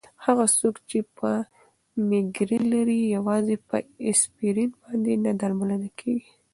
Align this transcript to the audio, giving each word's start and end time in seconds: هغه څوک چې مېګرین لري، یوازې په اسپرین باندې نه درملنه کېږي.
هغه 0.25 0.45
څوک 0.59 0.75
چې 0.89 0.97
مېګرین 2.09 2.63
لري، 2.73 2.97
یوازې 3.15 3.55
په 3.67 3.77
اسپرین 4.09 4.69
باندې 4.81 5.11
نه 5.25 5.31
درملنه 5.39 5.89
کېږي. 5.99 6.31